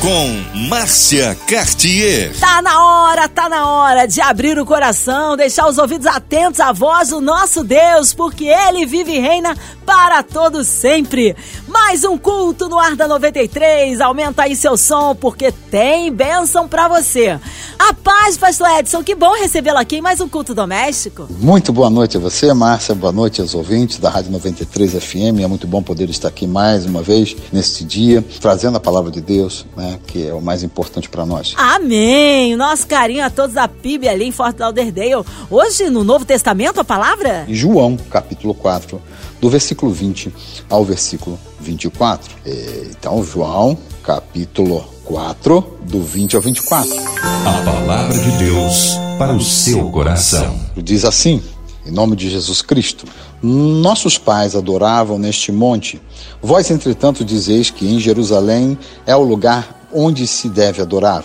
[0.00, 2.32] com Márcia Cartier.
[2.38, 6.72] Tá na hora, tá na hora de abrir o coração, deixar os ouvidos atentos à
[6.72, 11.34] voz do nosso Deus, porque ele vive e reina para todos sempre.
[11.66, 14.00] Mais um culto no ar da 93.
[14.00, 17.38] Aumenta aí seu som, porque tem bênção para você.
[17.78, 21.26] A paz, pastor Edson, que bom recebê-lo aqui em mais um culto doméstico.
[21.40, 22.94] Muito boa noite a você, Márcia.
[22.94, 25.40] Boa noite aos ouvintes da Rádio 93 FM.
[25.42, 29.20] É muito bom poder estar aqui mais uma vez neste dia, trazendo a palavra de
[29.20, 31.54] Deus, né, que é o mais importante para nós.
[31.56, 32.56] Amém.
[32.56, 35.24] Nosso carinho a todos da PIB ali em Fort Lauderdale.
[35.50, 37.44] Hoje, no Novo Testamento, a palavra?
[37.48, 39.00] João, capítulo 4
[39.40, 40.32] do versículo 20
[40.68, 42.34] ao versículo 24.
[42.44, 46.90] É, então, João, capítulo 4, do 20 ao 24.
[47.20, 50.58] A palavra de Deus para o seu coração.
[50.76, 51.42] Diz assim,
[51.86, 53.06] em nome de Jesus Cristo:
[53.42, 56.00] Nossos pais adoravam neste monte.
[56.42, 61.24] Vós, entretanto, dizeis que em Jerusalém é o lugar onde se deve adorar.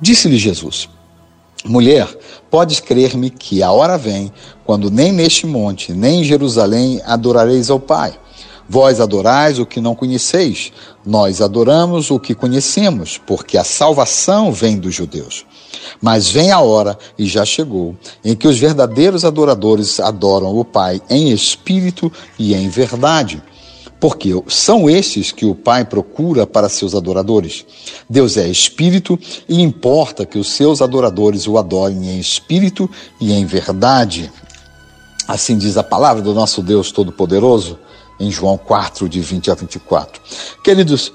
[0.00, 0.88] Disse-lhe Jesus:
[1.64, 2.06] Mulher,
[2.50, 4.32] podes crer-me que a hora vem,
[4.64, 8.18] quando nem neste monte, nem em Jerusalém adorareis ao Pai.
[8.68, 10.72] Vós adorais o que não conheceis,
[11.04, 15.44] nós adoramos o que conhecemos, porque a salvação vem dos judeus.
[16.00, 21.00] Mas vem a hora, e já chegou, em que os verdadeiros adoradores adoram o Pai
[21.10, 23.42] em espírito e em verdade
[24.04, 27.64] porque são estes que o Pai procura para seus adoradores.
[28.06, 32.86] Deus é espírito e importa que os seus adoradores o adorem em espírito
[33.18, 34.30] e em verdade.
[35.26, 37.78] Assim diz a palavra do nosso Deus Todo-Poderoso
[38.20, 40.20] em João 4, de 20 a 24.
[40.62, 41.10] Queridos,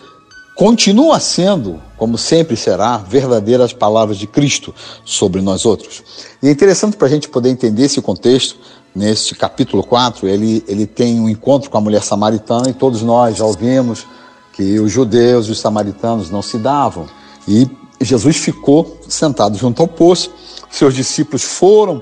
[0.56, 4.74] continua sendo, como sempre será, verdadeiras palavras de Cristo
[5.06, 6.02] sobre nós outros.
[6.42, 8.58] E é interessante para a gente poder entender esse contexto,
[8.96, 13.38] neste capítulo 4, ele, ele tem um encontro com a mulher samaritana e todos nós
[13.38, 14.06] já ouvimos
[14.54, 17.08] que os judeus e os samaritanos não se davam.
[17.48, 17.70] E
[18.02, 20.32] Jesus ficou sentado junto ao poço,
[20.70, 22.02] seus discípulos foram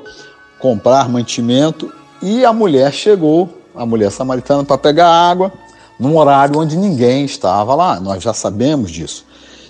[0.59, 1.91] comprar mantimento
[2.21, 5.53] e a mulher chegou, a mulher samaritana, para pegar água
[5.99, 7.99] num horário onde ninguém estava lá.
[7.99, 9.25] Nós já sabemos disso.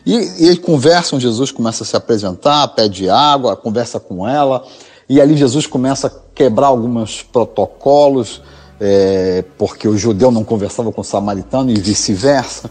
[0.05, 4.65] E, e conversam, Jesus começa a se apresentar, pede água, conversa com ela,
[5.09, 8.41] e ali Jesus começa a quebrar alguns protocolos,
[8.79, 12.69] é, porque o judeu não conversava com o samaritano e vice-versa.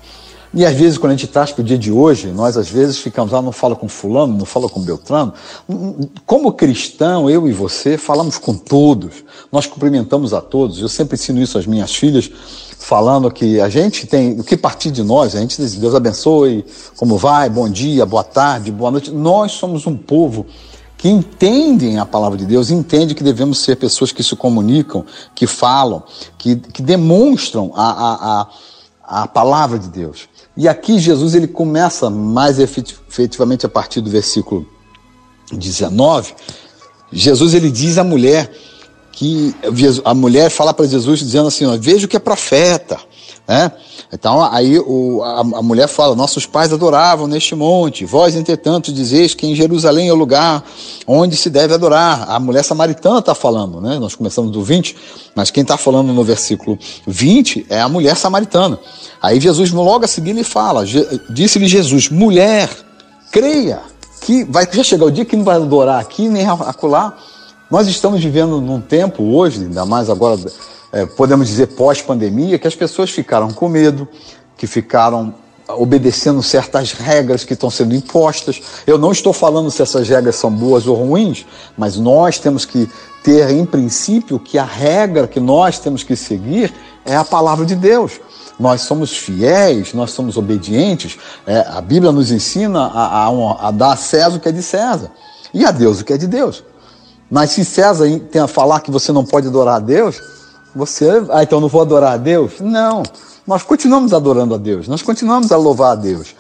[0.54, 2.98] E às vezes, quando a gente traz para o dia de hoje, nós às vezes
[2.98, 5.34] ficamos, ah, não fala com fulano, não fala com Beltrano.
[6.24, 10.80] Como cristão, eu e você falamos com todos, nós cumprimentamos a todos.
[10.80, 12.30] Eu sempre ensino isso às minhas filhas,
[12.78, 16.64] falando que a gente tem, o que partir de nós, a gente diz, Deus abençoe,
[16.97, 19.10] como vai, bom dia, boa tarde, boa noite.
[19.10, 20.47] Nós somos um povo
[20.97, 25.47] que entendem a palavra de Deus, entendem que devemos ser pessoas que se comunicam, que
[25.47, 26.03] falam,
[26.39, 28.41] que, que demonstram a, a,
[29.03, 30.29] a, a palavra de Deus.
[30.57, 34.67] E aqui Jesus ele começa mais efetivamente a partir do versículo
[35.53, 36.34] 19.
[37.13, 38.51] Jesus ele diz à mulher
[39.13, 39.55] que
[40.05, 42.99] a mulher fala para Jesus dizendo assim: ó, veja o que é profeta.
[43.49, 43.71] Né?
[44.12, 49.34] Então aí o, a, a, mulher fala: Nossos pais adoravam neste monte, vós, entretanto, dizeis
[49.34, 50.65] que em Jerusalém é o lugar
[51.07, 52.29] onde se deve adorar.
[52.29, 53.99] A mulher samaritana está falando, né?
[54.01, 54.97] nós começamos do 20,
[55.34, 56.77] mas quem está falando no versículo
[57.07, 58.79] 20 é a mulher samaritana.
[59.23, 60.84] Aí Jesus, logo a seguir, lhe fala:
[61.31, 62.69] Disse-lhe Jesus, mulher,
[63.31, 63.81] creia,
[64.23, 67.17] que vai já chegar o dia que não vai adorar aqui nem acolá.
[67.71, 70.37] Nós estamos vivendo num tempo hoje, ainda mais agora
[70.92, 74.08] é, podemos dizer, pós-pandemia, que as pessoas ficaram com medo,
[74.56, 75.34] que ficaram
[75.69, 78.62] obedecendo certas regras que estão sendo impostas.
[78.86, 81.44] Eu não estou falando se essas regras são boas ou ruins,
[81.76, 82.88] mas nós temos que
[83.22, 86.72] ter em princípio que a regra que nós temos que seguir
[87.04, 88.20] é a palavra de Deus.
[88.58, 91.18] Nós somos fiéis, nós somos obedientes.
[91.47, 94.62] É, a Bíblia nos ensina a, a, a, dar a César o que é de
[94.62, 95.10] César
[95.53, 96.62] e a Deus o que é de Deus.
[97.30, 100.21] Mas se César tem a falar que você não pode adorar a Deus,
[100.77, 102.61] você, ah, então não vou adorar a Deus?
[102.61, 103.03] Não.
[103.47, 106.34] Nós continuamos adorando a Deus, nós continuamos a louvar a Deus.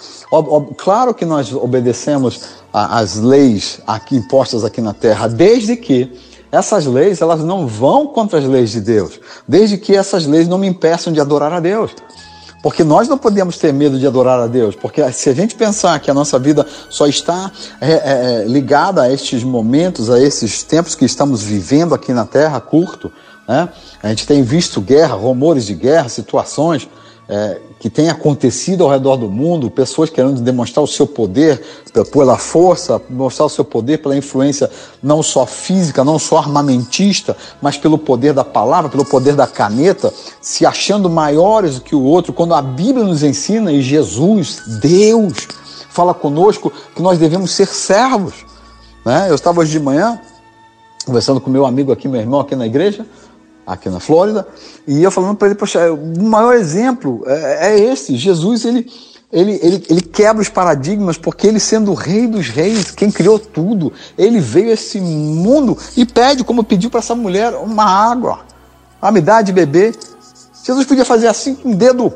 [0.76, 2.40] claro que nós obedecemos
[2.72, 6.12] às leis aqui impostas aqui na terra, desde que
[6.50, 10.58] essas leis elas não vão contra as leis de Deus, desde que essas leis não
[10.58, 11.92] me impeçam de adorar a Deus.
[12.62, 16.00] Porque nós não podemos ter medo de adorar a Deus, porque se a gente pensar
[16.00, 20.64] que a nossa vida só está é, é, é ligada a estes momentos, a esses
[20.64, 23.12] tempos que estamos vivendo aqui na terra, curto,
[23.48, 23.68] né?
[24.02, 26.88] A gente tem visto guerra, rumores de guerra, situações
[27.28, 31.60] é, que tem acontecido ao redor do mundo, pessoas querendo demonstrar o seu poder
[32.12, 34.70] pela força, mostrar o seu poder pela influência
[35.02, 40.12] não só física, não só armamentista, mas pelo poder da palavra, pelo poder da caneta,
[40.40, 45.48] se achando maiores do que o outro, quando a Bíblia nos ensina e Jesus, Deus,
[45.90, 48.34] fala conosco que nós devemos ser servos.
[49.04, 49.26] Né?
[49.28, 50.20] Eu estava hoje de manhã
[51.04, 53.06] conversando com meu amigo aqui, meu irmão aqui na igreja,
[53.66, 54.46] aqui na Flórida,
[54.86, 58.86] e eu falando para ele, poxa, o maior exemplo é, é esse, Jesus, ele,
[59.32, 63.38] ele, ele, ele quebra os paradigmas, porque ele sendo o rei dos reis, quem criou
[63.38, 68.40] tudo, ele veio a esse mundo e pede, como pediu para essa mulher, uma água,
[69.02, 69.96] a me dá de beber.
[70.64, 72.12] Jesus podia fazer assim com o dedo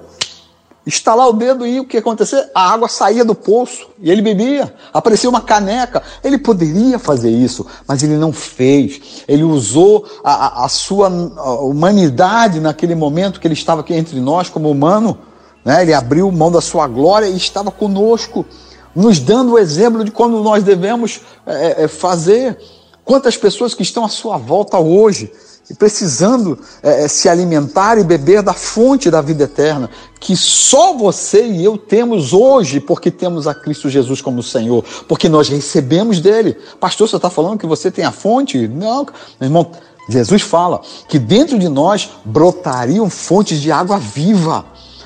[0.91, 2.51] estalar o dedo e o que acontecer?
[2.55, 4.75] A água saía do poço e ele bebia.
[4.93, 6.03] Aparecia uma caneca.
[6.23, 9.25] Ele poderia fazer isso, mas ele não fez.
[9.27, 14.71] Ele usou a, a sua humanidade naquele momento que ele estava aqui entre nós como
[14.71, 15.17] humano.
[15.65, 15.83] Né?
[15.83, 18.45] Ele abriu mão da sua glória e estava conosco,
[18.95, 22.59] nos dando o exemplo de quando nós devemos é, é, fazer.
[23.05, 25.33] Quantas pessoas que estão à sua volta hoje
[25.71, 29.89] e precisando é, é, se alimentar e beber da fonte da vida eterna,
[30.19, 35.29] que só você e eu temos hoje, porque temos a Cristo Jesus como Senhor, porque
[35.29, 36.57] nós recebemos dele.
[36.81, 38.67] Pastor, você está falando que você tem a fonte?
[38.67, 39.07] Não,
[39.39, 39.71] meu irmão,
[40.09, 44.65] Jesus fala que dentro de nós brotariam fontes de água viva.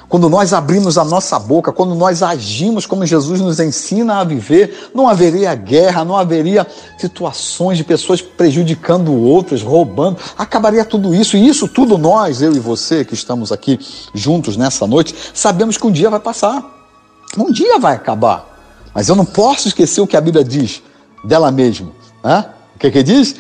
[0.09, 4.91] Quando nós abrimos a nossa boca, quando nós agimos como Jesus nos ensina a viver,
[4.95, 6.67] não haveria guerra, não haveria
[6.99, 10.19] situações de pessoas prejudicando outras, roubando.
[10.37, 11.37] Acabaria tudo isso.
[11.37, 13.79] E isso tudo nós, eu e você que estamos aqui
[14.15, 16.63] juntos nessa noite, sabemos que um dia vai passar.
[17.37, 18.53] Um dia vai acabar.
[18.95, 20.83] Mas eu não posso esquecer o que a Bíblia diz
[21.25, 21.91] dela mesma.
[22.23, 22.47] Hã?
[22.77, 23.35] O que, que diz?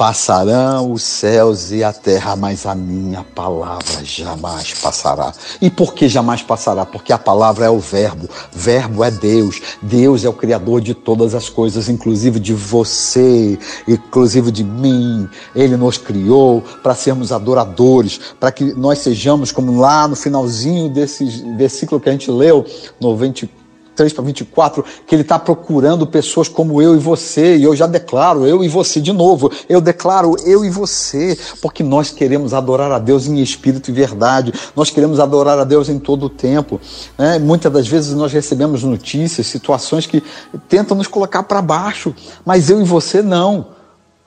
[0.00, 5.30] Passarão os céus e a terra, mas a minha palavra jamais passará.
[5.60, 6.86] E por que jamais passará?
[6.86, 11.34] Porque a palavra é o Verbo, Verbo é Deus, Deus é o Criador de todas
[11.34, 15.28] as coisas, inclusive de você, inclusive de mim.
[15.54, 21.26] Ele nos criou para sermos adoradores, para que nós sejamos, como lá no finalzinho desse
[21.58, 22.64] versículo que a gente leu,
[22.98, 23.59] no 24.
[24.00, 27.86] 23 para 24, que ele está procurando pessoas como eu e você, e eu já
[27.86, 32.90] declaro eu e você de novo, eu declaro eu e você, porque nós queremos adorar
[32.90, 36.80] a Deus em espírito e verdade, nós queremos adorar a Deus em todo o tempo.
[37.18, 37.38] Né?
[37.38, 40.22] Muitas das vezes nós recebemos notícias, situações que
[40.68, 42.14] tentam nos colocar para baixo,
[42.44, 43.79] mas eu e você não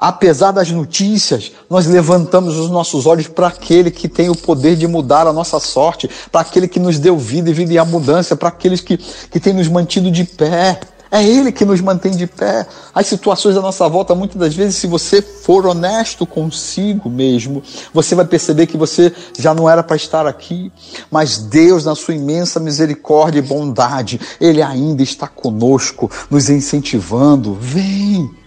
[0.03, 4.85] apesar das notícias, nós levantamos os nossos olhos para aquele que tem o poder de
[4.85, 8.49] mudar a nossa sorte, para aquele que nos deu vida e vida e abundância, para
[8.49, 10.77] aqueles que, que tem nos mantido de pé.
[11.09, 12.67] É Ele que nos mantém de pé.
[12.93, 17.63] As situações à nossa volta, muitas das vezes, se você for honesto consigo mesmo,
[17.93, 20.69] você vai perceber que você já não era para estar aqui.
[21.09, 27.53] Mas Deus, na sua imensa misericórdia e bondade, Ele ainda está conosco, nos incentivando.
[27.53, 28.42] Vem!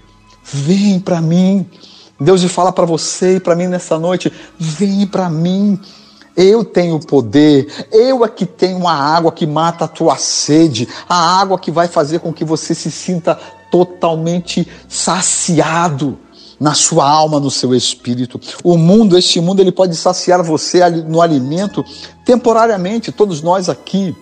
[0.53, 1.67] Vem para mim.
[2.19, 5.79] Deus fala para você e para mim nessa noite: vem para mim.
[6.37, 11.41] Eu tenho poder, eu é que tenho a água que mata a tua sede, a
[11.41, 13.39] água que vai fazer com que você se sinta
[13.71, 16.19] totalmente saciado
[16.61, 18.39] na sua alma, no seu espírito.
[18.63, 21.83] O mundo, este mundo, ele pode saciar você no alimento
[22.25, 23.11] temporariamente.
[23.13, 24.15] Todos nós aqui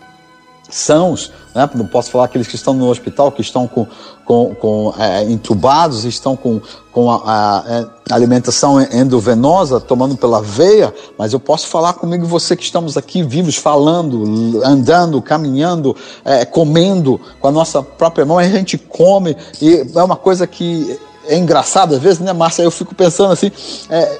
[0.75, 1.71] sãos, né?
[1.77, 3.87] não posso falar aqueles que estão no hospital, que estão com,
[4.25, 6.61] com, com é, entubados, estão com,
[6.91, 12.27] com a, a, é, a, alimentação endovenosa, tomando pela veia, mas eu posso falar comigo
[12.27, 18.39] você que estamos aqui vivos, falando, andando, caminhando, é, comendo com a nossa própria mão,
[18.39, 22.65] a gente come, e é uma coisa que é engraçada às vezes, né, Márcia?
[22.65, 23.53] Eu fico pensando assim,
[23.89, 24.19] é,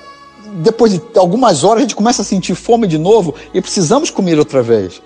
[0.63, 4.39] depois de algumas horas a gente começa a sentir fome de novo e precisamos comer
[4.39, 5.03] outra vez.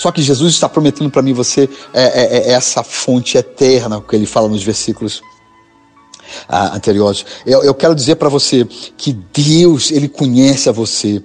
[0.00, 4.16] Só que Jesus está prometendo para mim você é, é, é, essa fonte eterna, que
[4.16, 5.20] ele fala nos versículos
[6.48, 7.26] ah, anteriores.
[7.44, 8.66] Eu, eu quero dizer para você
[8.96, 11.22] que Deus, ele conhece a você.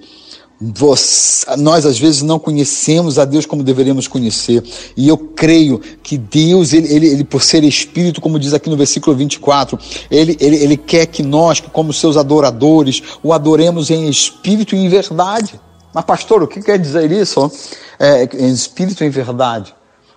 [0.60, 4.62] Você, nós às vezes não conhecemos a Deus como deveríamos conhecer,
[4.94, 8.76] e eu creio que Deus, ele, ele, ele, por ser Espírito, como diz aqui no
[8.76, 9.78] versículo 24,
[10.10, 14.88] ele, ele, ele quer que nós, como seus adoradores, o adoremos em espírito e em
[14.88, 15.58] verdade.
[15.96, 17.50] Mas, pastor, o que quer dizer isso?
[17.98, 19.74] É, em espírito em verdade.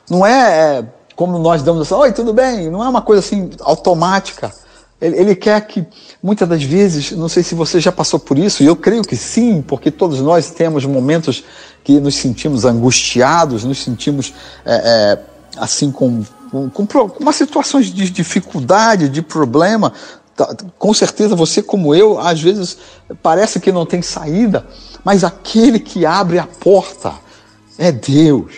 [0.10, 2.70] Não é, é como nós damos assim, oi, tudo bem?
[2.70, 4.52] Não é uma coisa assim automática.
[5.00, 5.88] Ele, ele, quer que,
[6.22, 9.16] muitas das vezes, não sei se você já passou por isso, e eu creio que
[9.16, 11.46] sim, porque todos nós temos momentos
[11.82, 14.34] que nos sentimos angustiados, nos sentimos
[14.66, 15.20] é, é,
[15.56, 19.94] assim com, com, com, uma situações de dificuldade, de problema.
[20.40, 22.78] Tá, com certeza você, como eu, às vezes
[23.22, 24.66] parece que não tem saída
[25.04, 27.14] mas aquele que abre a porta,
[27.78, 28.54] é Deus.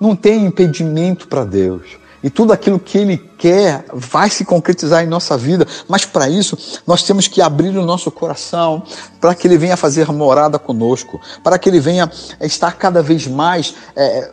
[0.00, 1.82] Não tem impedimento para Deus.
[2.22, 5.66] E tudo aquilo que Ele quer vai se concretizar em nossa vida.
[5.88, 8.82] Mas para isso, nós temos que abrir o nosso coração
[9.20, 13.74] para que Ele venha fazer morada conosco, para que Ele venha estar cada vez mais
[13.94, 14.32] é,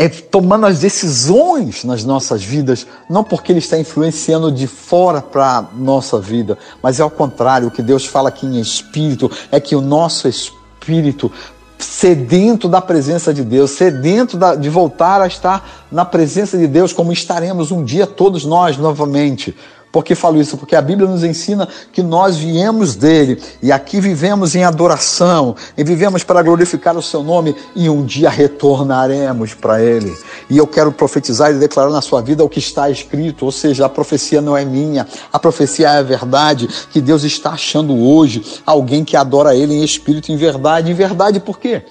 [0.00, 5.58] é, tomando as decisões nas nossas vidas, não porque Ele está influenciando de fora para
[5.58, 7.68] a nossa vida, mas é ao contrário.
[7.68, 11.30] O que Deus fala aqui em Espírito é que o nosso Espírito
[11.76, 16.94] sedento da presença de Deus, sedento da, de voltar a estar na presença de Deus,
[16.94, 19.54] como estaremos um dia todos nós novamente.
[19.92, 20.56] Por que falo isso?
[20.56, 25.82] Porque a Bíblia nos ensina que nós viemos dele e aqui vivemos em adoração e
[25.82, 30.16] vivemos para glorificar o seu nome e um dia retornaremos para ele.
[30.48, 33.86] E eu quero profetizar e declarar na sua vida o que está escrito, ou seja,
[33.86, 38.60] a profecia não é minha, a profecia é a verdade, que Deus está achando hoje
[38.64, 40.90] alguém que adora ele em espírito e em verdade.
[40.90, 41.82] Em verdade por quê?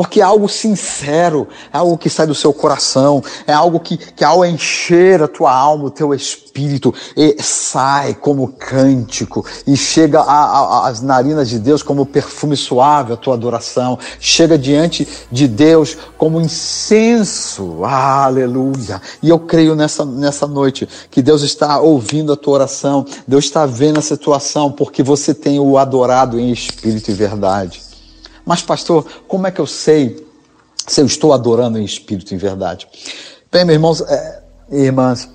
[0.00, 4.24] Porque é algo sincero, é algo que sai do seu coração, é algo que, que
[4.24, 6.94] ao encher a tua alma, o teu espírito,
[7.38, 13.98] sai como cântico e chega às narinas de Deus como perfume suave a tua adoração,
[14.18, 19.02] chega diante de Deus como incenso, aleluia.
[19.22, 23.66] E eu creio nessa, nessa noite que Deus está ouvindo a tua oração, Deus está
[23.66, 27.89] vendo a situação, porque você tem o adorado em espírito e verdade.
[28.50, 30.26] Mas, pastor, como é que eu sei
[30.84, 32.88] se eu estou adorando em espírito, em verdade?
[33.48, 34.42] Bem, meus irmãos é,
[34.72, 35.28] irmãs,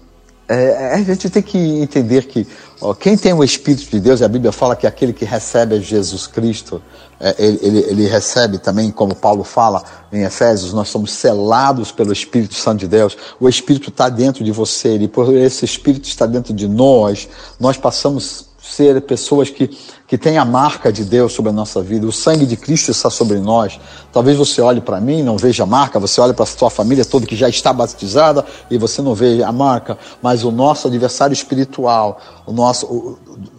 [0.50, 2.46] é, a gente tem que entender que
[2.82, 6.28] ó, quem tem o Espírito de Deus, a Bíblia fala que aquele que recebe Jesus
[6.28, 6.84] Cristo,
[7.18, 9.82] é, ele, ele, ele, recebe também, como Paulo fala
[10.12, 13.18] em Efésios, nós somos selados pelo Espírito Santo de Deus.
[13.40, 17.30] O Espírito está dentro de você, e por esse Espírito está dentro de nós,
[17.62, 19.70] nós passamos ser pessoas que,
[20.08, 22.06] que têm a marca de Deus sobre a nossa vida.
[22.06, 23.80] O sangue de Cristo está sobre nós.
[24.14, 27.04] Talvez você olhe para mim, não veja a marca, você olhe para a sua família
[27.04, 31.34] toda que já está batizada e você não vê a marca, mas o nosso adversário
[31.34, 33.18] espiritual, o nosso, o,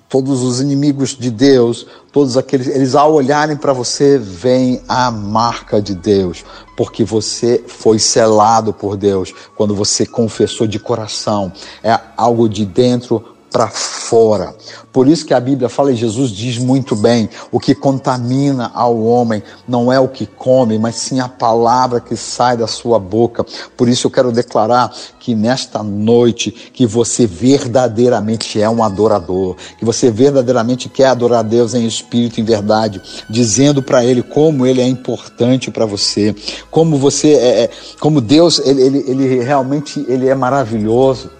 [0.08, 5.82] todos os inimigos de Deus, todos aqueles, eles ao olharem para você, veem a marca
[5.82, 6.44] de Deus,
[6.76, 11.52] porque você foi selado por Deus quando você confessou de coração.
[11.82, 14.54] É algo de dentro para fora.
[14.92, 19.02] Por isso que a Bíblia fala e Jesus diz muito bem: o que contamina ao
[19.02, 23.46] homem não é o que come, mas sim a palavra que sai da sua boca.
[23.74, 29.84] Por isso eu quero declarar que nesta noite que você verdadeiramente é um adorador, que
[29.86, 34.82] você verdadeiramente quer adorar Deus em espírito e em verdade, dizendo para Ele como Ele
[34.82, 36.36] é importante para você,
[36.70, 37.70] como você é, é,
[38.00, 41.35] como Deus ele, ele, ele realmente ele é maravilhoso.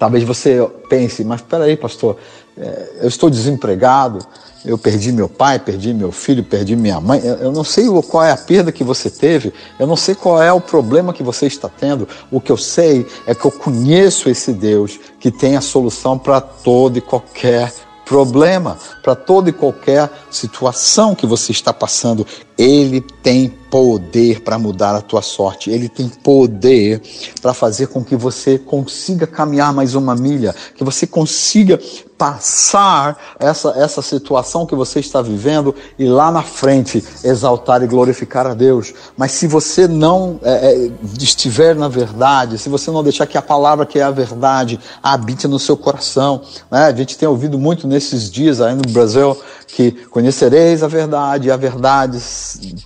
[0.00, 2.16] Talvez você pense, mas peraí, pastor,
[2.56, 4.18] é, eu estou desempregado,
[4.64, 7.20] eu perdi meu pai, perdi meu filho, perdi minha mãe.
[7.22, 10.50] Eu não sei qual é a perda que você teve, eu não sei qual é
[10.50, 12.08] o problema que você está tendo.
[12.30, 16.40] O que eu sei é que eu conheço esse Deus que tem a solução para
[16.40, 17.70] todo e qualquer
[18.06, 22.26] problema, para toda e qualquer situação que você está passando.
[22.56, 25.70] Ele tem poder para mudar a tua sorte.
[25.70, 27.00] Ele tem poder
[27.40, 31.80] para fazer com que você consiga caminhar mais uma milha, que você consiga
[32.20, 38.46] passar essa, essa situação que você está vivendo e lá na frente exaltar e glorificar
[38.46, 38.92] a Deus.
[39.16, 43.42] Mas se você não é, é, estiver na verdade, se você não deixar que a
[43.42, 46.88] palavra que é a verdade habite no seu coração, né?
[46.88, 49.34] a gente tem ouvido muito nesses dias aí no Brasil
[49.66, 52.20] que conhecereis a verdade e a verdade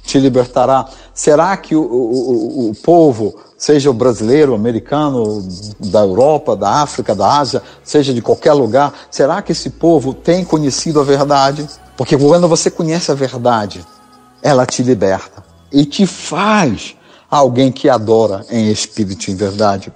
[0.05, 0.87] te libertará.
[1.13, 5.43] Será que o, o, o povo, seja o brasileiro, o americano,
[5.81, 10.45] da Europa, da África, da Ásia, seja de qualquer lugar, será que esse povo tem
[10.45, 11.67] conhecido a verdade?
[11.97, 13.83] Porque quando você conhece a verdade,
[14.43, 15.43] ela te liberta
[15.73, 16.95] e te faz
[17.31, 19.91] alguém que adora em espírito e em verdade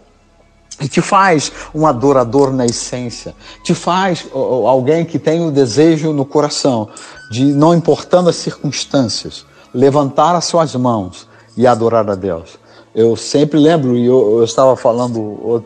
[0.80, 6.24] e te faz um adorador na essência, te faz alguém que tem o desejo no
[6.24, 6.88] coração
[7.30, 9.44] de, não importando as circunstâncias,
[9.74, 12.58] levantar as suas mãos e adorar a Deus.
[12.98, 15.20] Eu sempre lembro, e eu, eu, estava falando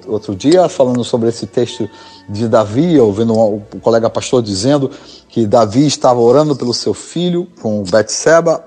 [0.07, 1.89] outro dia, falando sobre esse texto
[2.29, 4.91] de Davi, ouvindo o um colega pastor dizendo
[5.31, 8.63] que Davi estava orando pelo seu filho com Betseba,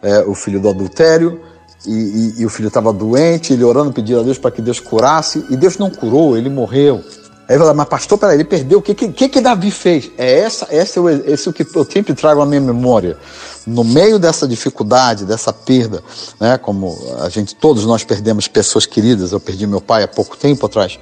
[0.00, 1.40] é, o filho do adultério,
[1.84, 4.78] e, e, e o filho estava doente, ele orando, pedindo a Deus para que Deus
[4.78, 7.02] curasse, e Deus não curou, ele morreu.
[7.48, 10.10] Aí ele fala, mas pastor, peraí, ele perdeu, o que, que, que Davi fez?
[10.18, 13.16] É essa, essa é esse é o que eu sempre trago à minha memória.
[13.64, 16.02] No meio dessa dificuldade, dessa perda,
[16.40, 20.36] né, como a gente, todos nós perdemos pessoas queridas, eu perdi meu pai há pouco
[20.36, 20.98] tempo atrás,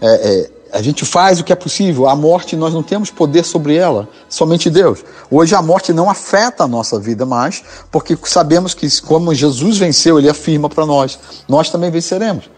[0.00, 2.06] é, é, a gente faz o que é possível.
[2.06, 5.04] A morte, nós não temos poder sobre ela, somente Deus.
[5.30, 10.18] Hoje a morte não afeta a nossa vida mais, porque sabemos que, como Jesus venceu,
[10.18, 12.48] ele afirma para nós: nós também venceremos.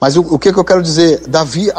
[0.00, 1.26] Mas o, o que, que eu quero dizer?
[1.26, 1.70] Davi,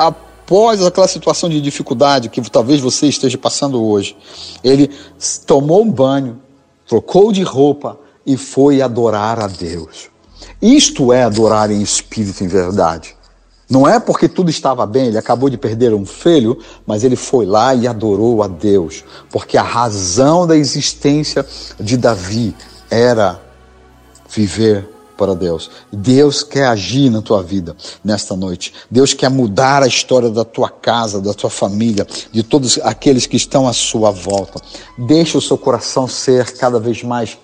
[0.47, 4.15] após aquela situação de dificuldade que talvez você esteja passando hoje,
[4.63, 4.89] ele
[5.45, 6.39] tomou um banho,
[6.87, 10.09] trocou de roupa e foi adorar a Deus.
[10.61, 13.13] Isto é adorar em espírito em verdade.
[13.69, 17.45] Não é porque tudo estava bem, ele acabou de perder um filho, mas ele foi
[17.45, 21.45] lá e adorou a Deus, porque a razão da existência
[21.77, 22.55] de Davi
[22.89, 23.37] era
[24.29, 24.87] viver
[25.17, 25.69] para Deus.
[25.91, 28.73] Deus quer agir na tua vida nesta noite.
[28.89, 33.35] Deus quer mudar a história da tua casa, da tua família, de todos aqueles que
[33.35, 34.61] estão à sua volta.
[34.97, 37.37] Deixa o seu coração ser cada vez mais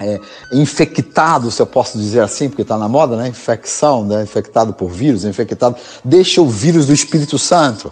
[0.00, 0.18] é,
[0.52, 3.28] infectado, se eu posso dizer assim, porque está na moda, né?
[3.28, 4.22] Infecção, né?
[4.22, 5.76] infectado por vírus, infectado.
[6.04, 7.90] Deixa o vírus do Espírito Santo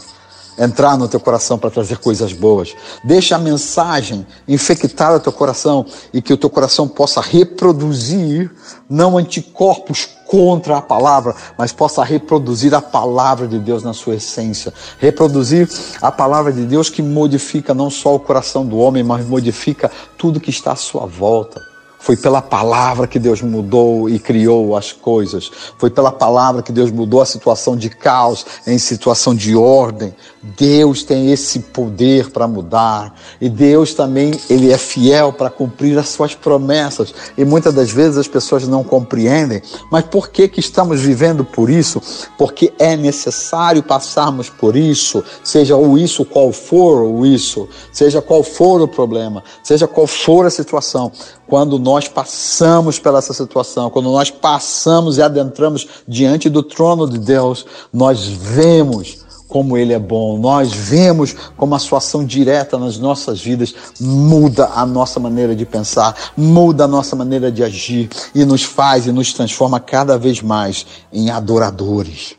[0.59, 2.75] entrar no teu coração para trazer coisas boas.
[3.05, 8.51] Deixa a mensagem infectar o teu coração e que o teu coração possa reproduzir
[8.89, 14.73] não anticorpos contra a palavra, mas possa reproduzir a palavra de Deus na sua essência.
[14.99, 15.69] Reproduzir
[16.01, 20.41] a palavra de Deus que modifica não só o coração do homem, mas modifica tudo
[20.41, 21.61] que está à sua volta.
[22.03, 25.49] Foi pela palavra que Deus mudou e criou as coisas.
[25.79, 30.13] Foi pela palavra que Deus mudou a situação de caos em situação de ordem.
[30.43, 33.15] Deus tem esse poder para mudar.
[33.41, 37.15] E Deus também, ele é fiel para cumprir as suas promessas.
[37.39, 39.63] E muitas das vezes as pessoas não compreendem.
[39.91, 42.03] Mas por que que estamos vivendo por isso?
[42.37, 48.43] Porque é necessário passarmos por isso, seja o isso qual for o isso, seja qual
[48.43, 51.13] for o problema, seja qual for a situação
[51.47, 57.19] quando nós passamos pela essa situação, quando nós passamos e adentramos diante do trono de
[57.19, 59.19] Deus, nós vemos
[59.53, 64.71] como Ele é bom, nós vemos como a sua ação direta nas nossas vidas muda
[64.75, 69.13] a nossa maneira de pensar, muda a nossa maneira de agir e nos faz e
[69.13, 72.35] nos transforma cada vez mais em adoradores.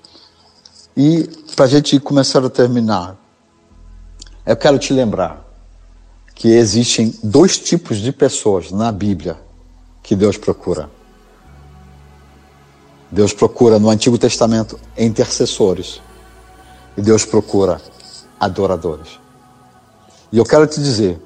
[0.97, 3.15] E para a gente começar a terminar,
[4.43, 5.45] eu quero te lembrar
[6.33, 9.37] que existem dois tipos de pessoas na Bíblia
[10.01, 10.89] que Deus procura.
[13.11, 16.01] Deus procura no Antigo Testamento intercessores
[16.97, 17.81] e Deus procura
[18.39, 19.19] adoradores.
[20.31, 21.19] E eu quero te dizer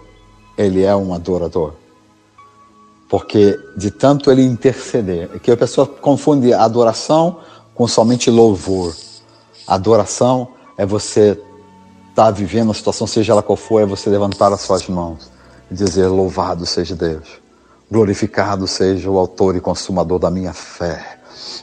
[0.58, 1.74] ele é um adorador.
[3.10, 7.40] Porque de tanto ele interceder, é que a pessoa confunde adoração
[7.74, 8.96] com somente louvor.
[9.68, 11.40] Adoração é você
[12.10, 15.32] estar tá vivendo a situação, seja ela qual for, é você levantar as suas mãos
[15.70, 17.28] e dizer: Louvado seja Deus,
[17.90, 21.16] glorificado seja o Autor e Consumador da minha fé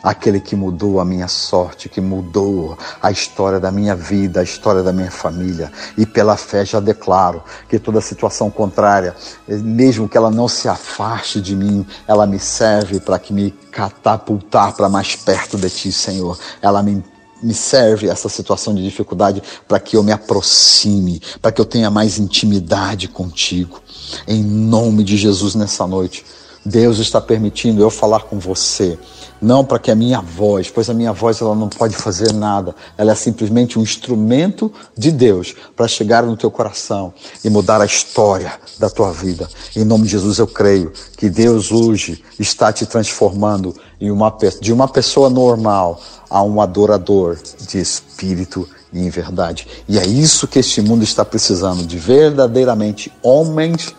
[0.02, 4.82] aquele que mudou a minha sorte, que mudou a história da minha vida, a história
[4.82, 5.70] da minha família.
[5.96, 9.14] E pela fé já declaro que toda situação contrária,
[9.46, 14.74] mesmo que ela não se afaste de mim, ela me serve para que me catapultar
[14.74, 16.38] para mais perto de ti, Senhor.
[16.60, 17.02] Ela me
[17.42, 21.90] me serve essa situação de dificuldade para que eu me aproxime, para que eu tenha
[21.90, 23.80] mais intimidade contigo.
[24.26, 26.24] Em nome de Jesus nessa noite,
[26.64, 28.98] Deus está permitindo eu falar com você
[29.42, 32.74] não para que a minha voz, pois a minha voz ela não pode fazer nada,
[32.96, 37.12] ela é simplesmente um instrumento de Deus para chegar no teu coração
[37.44, 39.48] e mudar a história da tua vida.
[39.74, 44.72] Em nome de Jesus eu creio que Deus hoje está te transformando em uma, de
[44.72, 47.36] uma pessoa normal a um adorador
[47.68, 49.66] de espírito e em verdade.
[49.88, 53.92] E é isso que este mundo está precisando, de verdadeiramente homens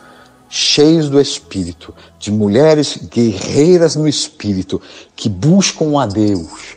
[0.55, 4.79] cheios do Espírito, de mulheres guerreiras no Espírito,
[5.15, 6.75] que buscam a Deus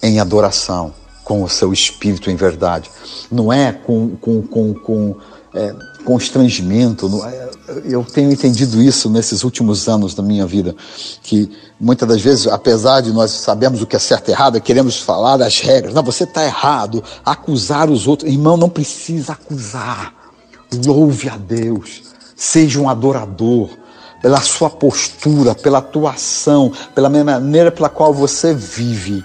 [0.00, 2.88] em adoração com o seu Espírito em verdade.
[3.28, 5.16] Não é com, com, com, com
[5.52, 7.10] é, constrangimento.
[7.26, 7.50] É,
[7.86, 10.76] eu tenho entendido isso nesses últimos anos da minha vida,
[11.24, 15.00] que muitas das vezes, apesar de nós sabermos o que é certo e errado, queremos
[15.00, 15.92] falar das regras.
[15.92, 17.02] Não, você está errado.
[17.24, 18.30] Acusar os outros.
[18.30, 20.14] Irmão, não precisa acusar.
[20.86, 22.06] Louve a Deus
[22.36, 23.70] Seja um adorador
[24.20, 29.24] pela sua postura, pela tua ação, pela maneira pela qual você vive.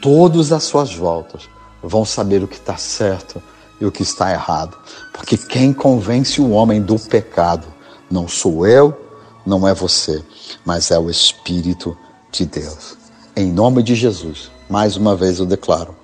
[0.00, 1.42] Todos as suas voltas
[1.82, 3.42] vão saber o que está certo
[3.78, 4.76] e o que está errado.
[5.12, 7.66] Porque quem convence o homem do pecado
[8.10, 8.98] não sou eu,
[9.44, 10.24] não é você,
[10.64, 11.96] mas é o Espírito
[12.32, 12.96] de Deus.
[13.36, 15.94] Em nome de Jesus, mais uma vez eu declaro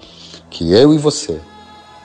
[0.51, 1.41] que eu e você,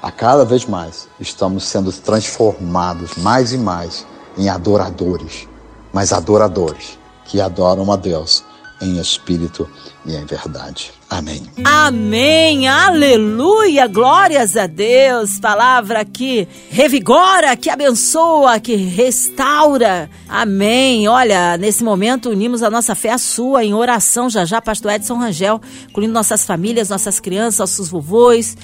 [0.01, 4.05] a cada vez mais, estamos sendo transformados mais e mais
[4.39, 5.47] em adoradores,
[5.93, 8.43] mas adoradores que adoram a Deus
[8.81, 9.69] em espírito
[10.05, 10.93] e em verdade.
[11.09, 11.43] Amém.
[11.65, 12.67] Amém.
[12.67, 13.87] Aleluia.
[13.87, 15.37] Glórias a Deus.
[15.39, 20.09] Palavra que revigora, que abençoa, que restaura.
[20.29, 21.09] Amém.
[21.09, 25.15] Olha, nesse momento unimos a nossa fé à sua em oração já já, pastor Edson
[25.15, 28.55] Rangel, incluindo nossas famílias, nossas crianças, nossos vovôs.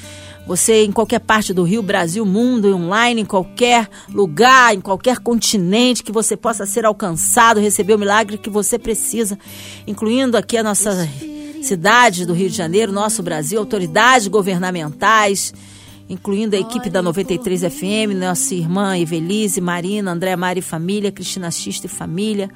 [0.48, 6.04] Você em qualquer parte do Rio, Brasil, mundo, online, em qualquer lugar, em qualquer continente
[6.04, 9.40] que você possa ser alcançado, receber o milagre que você precisa,
[9.88, 11.10] incluindo aqui a nossa
[11.64, 15.52] cidade do Rio de Janeiro, nosso Brasil, autoridades governamentais,
[16.08, 21.88] incluindo a equipe da 93 FM, nossa irmã Evelise, Marina, André Mari Família, Cristina Xista
[21.88, 22.52] e Família,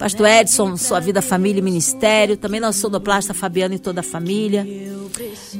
[0.00, 4.66] Pastor Edson, Sua Vida, Família e Ministério, também nosso sonoplasta Fabiano e toda a família.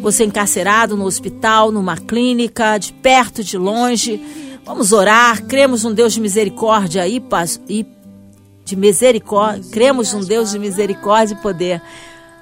[0.01, 4.19] Você encarcerado no hospital, numa clínica, de perto, de longe.
[4.65, 7.23] Vamos orar, cremos num Deus de misericórdia e,
[7.69, 7.87] e
[8.65, 11.83] de misericórdia, cremos num Deus de misericórdia e poder.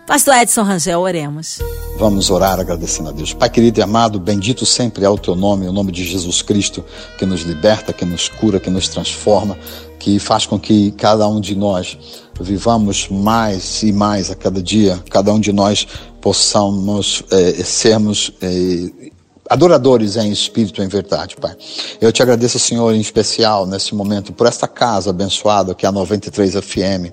[0.06, 1.58] Pastor Edson Rangel, oremos.
[1.98, 3.34] Vamos orar agradecendo a Deus.
[3.34, 6.84] Pai querido e amado, bendito sempre é o teu nome, o nome de Jesus Cristo,
[7.18, 9.58] que nos liberta, que nos cura, que nos transforma,
[9.98, 11.98] que faz com que cada um de nós
[12.40, 15.86] vivamos mais e mais a cada dia, cada um de nós
[16.20, 19.10] possamos é, sermos é,
[19.48, 21.56] adoradores em espírito e em verdade, Pai.
[22.00, 25.92] Eu te agradeço, Senhor, em especial nesse momento, por esta casa abençoada que é a
[25.92, 27.12] 93 FM,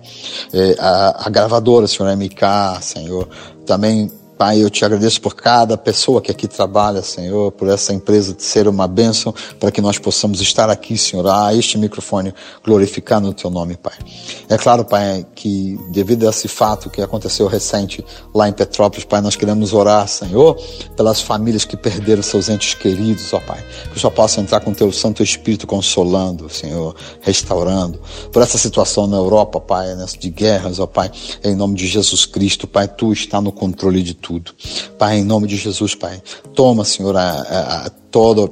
[0.54, 3.30] é, a, a gravadora, Senhor MK, Senhor,
[3.66, 8.34] também Pai, eu te agradeço por cada pessoa que aqui trabalha, Senhor, por essa empresa
[8.34, 13.30] de ser uma bênção, para que nós possamos estar aqui, Senhor, a este microfone, glorificando
[13.30, 13.94] o Teu nome, Pai.
[14.50, 19.22] É claro, Pai, que devido a esse fato que aconteceu recente lá em Petrópolis, Pai,
[19.22, 20.58] nós queremos orar, Senhor,
[20.98, 23.64] pelas famílias que perderam seus entes queridos, ó Pai.
[23.90, 28.02] Que o Senhor possa entrar com Teu Santo Espírito consolando, Senhor, restaurando.
[28.34, 31.10] Por essa situação na Europa, Pai, de guerras, ó Pai,
[31.42, 34.25] em nome de Jesus Cristo, Pai, Tu está no controle de tudo.
[34.98, 36.22] Pai, em nome de Jesus, Pai,
[36.54, 38.52] toma, Senhor, a, a, a todo,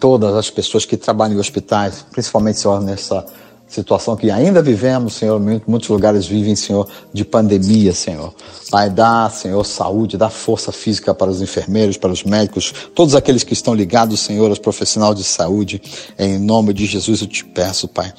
[0.00, 3.24] todas as pessoas que trabalham em hospitais, principalmente, Senhor, nessa
[3.72, 8.34] situação que ainda vivemos, Senhor, muitos lugares vivem, Senhor, de pandemia, Senhor.
[8.70, 13.42] Pai, dá, Senhor, saúde, dá força física para os enfermeiros, para os médicos, todos aqueles
[13.42, 15.80] que estão ligados, Senhor, aos profissionais de saúde.
[16.18, 18.12] Em nome de Jesus eu te peço, Pai,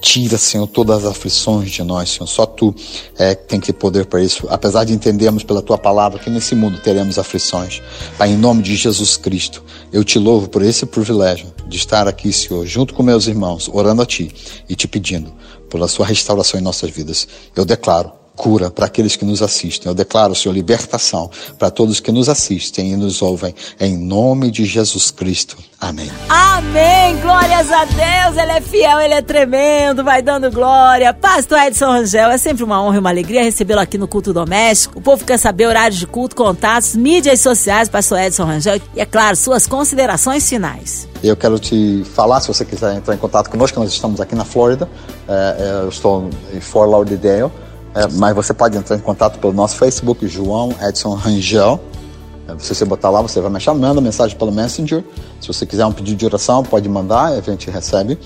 [0.00, 2.26] Tira, Senhor, todas as aflições de nós, Senhor.
[2.26, 2.74] Só Tu
[3.18, 4.46] é, tem que ter poder para isso.
[4.50, 7.82] Apesar de entendermos pela Tua palavra que nesse mundo teremos aflições.
[8.18, 12.32] Pai, em nome de Jesus Cristo, eu te louvo por esse privilégio de estar aqui,
[12.32, 14.30] Senhor, junto com meus irmãos, orando a Ti
[14.68, 15.32] e te pedindo
[15.68, 17.26] pela Sua restauração em nossas vidas.
[17.56, 19.90] Eu declaro cura para aqueles que nos assistem.
[19.90, 23.54] Eu declaro, Senhor, libertação para todos que nos assistem e nos ouvem.
[23.78, 25.58] Em nome de Jesus Cristo.
[25.78, 26.10] Amém.
[26.26, 27.20] Amém.
[27.20, 28.38] Glórias a Deus.
[28.38, 31.12] Ele é fiel, ele é tremendo, vai dando glória.
[31.12, 34.98] Pastor Edson Rangel, é sempre uma honra e uma alegria recebê-lo aqui no Culto Doméstico.
[34.98, 39.04] O povo quer saber horários de culto, contatos, mídias sociais, Pastor Edson Rangel e, é
[39.04, 41.06] claro, suas considerações finais.
[41.22, 44.46] Eu quero te falar, se você quiser entrar em contato conosco, nós estamos aqui na
[44.46, 44.88] Flórida.
[45.28, 47.50] É, é eu estou em Fort Lauderdale.
[47.94, 51.80] É, mas você pode entrar em contato pelo nosso Facebook, João Edson Rangel.
[52.46, 55.04] É, se você botar lá, você vai me achar, manda mensagem pelo Messenger.
[55.40, 58.18] Se você quiser um pedido de oração, pode mandar, a gente recebe.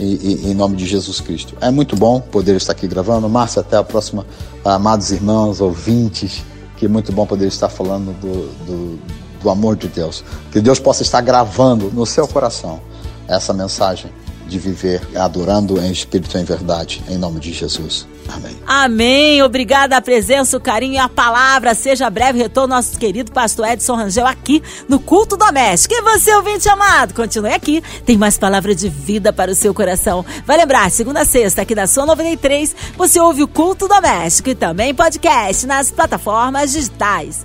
[0.00, 1.54] E, e, em nome de Jesus Cristo.
[1.60, 3.28] É muito bom poder estar aqui gravando.
[3.28, 4.26] Márcia, até a próxima.
[4.64, 6.42] Amados irmãos, ouvintes,
[6.76, 8.98] que é muito bom poder estar falando do, do,
[9.40, 10.24] do amor de Deus.
[10.50, 12.80] Que Deus possa estar gravando no seu coração
[13.28, 14.10] essa mensagem
[14.52, 18.06] de viver adorando em espírito e em verdade, em nome de Jesus.
[18.28, 18.56] Amém.
[18.66, 19.42] Amém.
[19.42, 21.74] Obrigada a presença, o carinho e a palavra.
[21.74, 25.94] Seja breve retorno nosso querido pastor Edson Rangel aqui no Culto Doméstico.
[25.94, 27.82] E você, ouvinte amado, continue aqui.
[28.04, 30.24] Tem mais palavra de vida para o seu coração.
[30.46, 34.54] Vai lembrar, segunda a sexta, aqui da sua 93, você ouve o Culto Doméstico e
[34.54, 37.44] também podcast nas plataformas digitais